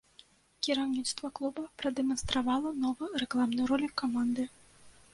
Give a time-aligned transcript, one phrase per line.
[0.67, 4.53] Кіраўніцтва клуба прадэманстравала новы рэкламны ролік каманды.